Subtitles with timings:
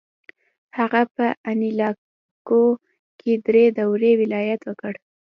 [0.77, 2.63] هغه په انیلاکو
[3.19, 4.93] کې درې دورې ولایت وکړ.